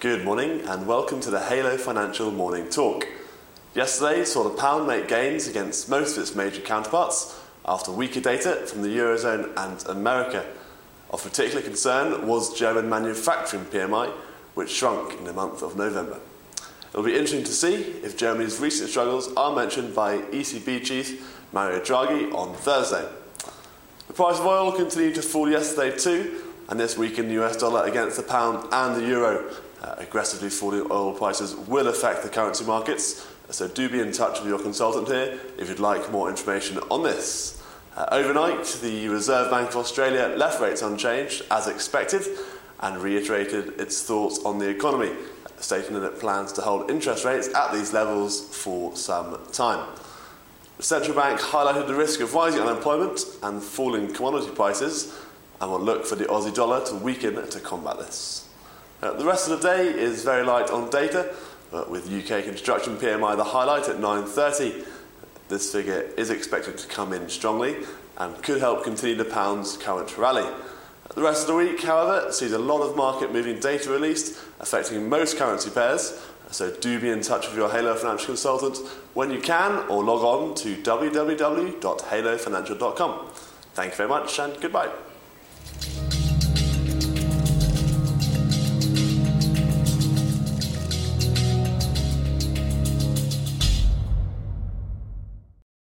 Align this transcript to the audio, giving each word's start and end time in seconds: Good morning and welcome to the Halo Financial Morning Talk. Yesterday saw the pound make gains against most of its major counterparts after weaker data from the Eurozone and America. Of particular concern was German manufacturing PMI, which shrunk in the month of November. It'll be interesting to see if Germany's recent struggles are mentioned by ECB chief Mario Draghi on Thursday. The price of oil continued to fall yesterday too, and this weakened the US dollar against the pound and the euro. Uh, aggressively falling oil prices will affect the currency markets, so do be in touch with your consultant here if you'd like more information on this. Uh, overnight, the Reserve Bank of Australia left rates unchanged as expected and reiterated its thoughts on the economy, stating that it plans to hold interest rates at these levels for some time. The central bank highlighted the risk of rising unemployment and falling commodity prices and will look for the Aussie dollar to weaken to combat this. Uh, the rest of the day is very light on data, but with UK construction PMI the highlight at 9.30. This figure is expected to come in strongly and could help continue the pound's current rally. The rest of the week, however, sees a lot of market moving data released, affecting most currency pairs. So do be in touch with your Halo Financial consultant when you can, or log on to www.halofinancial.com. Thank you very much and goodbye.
Good 0.00 0.24
morning 0.24 0.60
and 0.60 0.86
welcome 0.86 1.18
to 1.22 1.30
the 1.30 1.40
Halo 1.40 1.76
Financial 1.76 2.30
Morning 2.30 2.68
Talk. 2.68 3.04
Yesterday 3.74 4.24
saw 4.24 4.44
the 4.44 4.56
pound 4.56 4.86
make 4.86 5.08
gains 5.08 5.48
against 5.48 5.88
most 5.88 6.16
of 6.16 6.22
its 6.22 6.36
major 6.36 6.60
counterparts 6.60 7.36
after 7.66 7.90
weaker 7.90 8.20
data 8.20 8.64
from 8.66 8.82
the 8.82 8.96
Eurozone 8.96 9.52
and 9.56 9.84
America. 9.88 10.46
Of 11.10 11.24
particular 11.24 11.62
concern 11.62 12.28
was 12.28 12.56
German 12.56 12.88
manufacturing 12.88 13.64
PMI, 13.64 14.10
which 14.54 14.70
shrunk 14.70 15.18
in 15.18 15.24
the 15.24 15.32
month 15.32 15.62
of 15.62 15.74
November. 15.76 16.20
It'll 16.90 17.02
be 17.02 17.16
interesting 17.16 17.42
to 17.42 17.52
see 17.52 17.74
if 17.74 18.16
Germany's 18.16 18.60
recent 18.60 18.90
struggles 18.90 19.34
are 19.34 19.56
mentioned 19.56 19.96
by 19.96 20.18
ECB 20.18 20.84
chief 20.84 21.42
Mario 21.52 21.80
Draghi 21.80 22.32
on 22.32 22.54
Thursday. 22.54 23.04
The 24.06 24.14
price 24.14 24.38
of 24.38 24.46
oil 24.46 24.70
continued 24.70 25.16
to 25.16 25.22
fall 25.22 25.50
yesterday 25.50 25.98
too, 25.98 26.44
and 26.68 26.78
this 26.78 26.96
weakened 26.96 27.30
the 27.30 27.42
US 27.42 27.56
dollar 27.56 27.84
against 27.84 28.16
the 28.16 28.22
pound 28.22 28.68
and 28.70 28.94
the 28.94 29.04
euro. 29.04 29.52
Uh, 29.82 29.94
aggressively 29.98 30.50
falling 30.50 30.86
oil 30.90 31.12
prices 31.12 31.54
will 31.54 31.86
affect 31.86 32.22
the 32.22 32.28
currency 32.28 32.64
markets, 32.64 33.26
so 33.50 33.68
do 33.68 33.88
be 33.88 34.00
in 34.00 34.10
touch 34.10 34.40
with 34.40 34.48
your 34.48 34.58
consultant 34.58 35.06
here 35.06 35.38
if 35.56 35.68
you'd 35.68 35.78
like 35.78 36.10
more 36.10 36.28
information 36.28 36.78
on 36.90 37.02
this. 37.02 37.62
Uh, 37.96 38.06
overnight, 38.10 38.64
the 38.82 39.08
Reserve 39.08 39.50
Bank 39.50 39.70
of 39.70 39.76
Australia 39.76 40.34
left 40.36 40.60
rates 40.60 40.82
unchanged 40.82 41.42
as 41.50 41.68
expected 41.68 42.22
and 42.80 42.98
reiterated 42.98 43.80
its 43.80 44.02
thoughts 44.02 44.44
on 44.44 44.58
the 44.58 44.68
economy, 44.68 45.12
stating 45.58 45.94
that 45.94 46.04
it 46.04 46.20
plans 46.20 46.52
to 46.52 46.60
hold 46.60 46.90
interest 46.90 47.24
rates 47.24 47.48
at 47.54 47.72
these 47.72 47.92
levels 47.92 48.54
for 48.54 48.94
some 48.96 49.38
time. 49.52 49.88
The 50.76 50.82
central 50.84 51.16
bank 51.16 51.40
highlighted 51.40 51.88
the 51.88 51.94
risk 51.94 52.20
of 52.20 52.34
rising 52.34 52.60
unemployment 52.60 53.20
and 53.42 53.62
falling 53.62 54.12
commodity 54.12 54.52
prices 54.54 55.12
and 55.60 55.70
will 55.70 55.80
look 55.80 56.06
for 56.06 56.14
the 56.14 56.24
Aussie 56.26 56.54
dollar 56.54 56.84
to 56.86 56.94
weaken 56.94 57.48
to 57.48 57.60
combat 57.60 57.98
this. 57.98 58.47
Uh, 59.00 59.12
the 59.12 59.24
rest 59.24 59.48
of 59.48 59.60
the 59.60 59.68
day 59.68 59.88
is 59.88 60.24
very 60.24 60.44
light 60.44 60.70
on 60.70 60.90
data, 60.90 61.32
but 61.70 61.88
with 61.88 62.12
UK 62.12 62.42
construction 62.44 62.96
PMI 62.96 63.36
the 63.36 63.44
highlight 63.44 63.88
at 63.88 63.98
9.30. 63.98 64.84
This 65.48 65.72
figure 65.72 66.00
is 66.16 66.30
expected 66.30 66.76
to 66.78 66.88
come 66.88 67.12
in 67.12 67.28
strongly 67.28 67.76
and 68.16 68.42
could 68.42 68.58
help 68.60 68.82
continue 68.82 69.14
the 69.14 69.24
pound's 69.24 69.76
current 69.76 70.18
rally. 70.18 70.44
The 71.14 71.22
rest 71.22 71.42
of 71.42 71.48
the 71.48 71.54
week, 71.54 71.80
however, 71.82 72.32
sees 72.32 72.50
a 72.52 72.58
lot 72.58 72.82
of 72.82 72.96
market 72.96 73.32
moving 73.32 73.60
data 73.60 73.88
released, 73.90 74.36
affecting 74.60 75.08
most 75.08 75.38
currency 75.38 75.70
pairs. 75.70 76.20
So 76.50 76.70
do 76.70 77.00
be 77.00 77.08
in 77.10 77.22
touch 77.22 77.46
with 77.46 77.56
your 77.56 77.70
Halo 77.70 77.94
Financial 77.94 78.26
consultant 78.26 78.78
when 79.14 79.30
you 79.30 79.40
can, 79.40 79.88
or 79.88 80.02
log 80.02 80.22
on 80.22 80.56
to 80.56 80.74
www.halofinancial.com. 80.76 83.28
Thank 83.74 83.92
you 83.92 83.96
very 83.96 84.08
much 84.08 84.38
and 84.38 84.60
goodbye. 84.60 84.90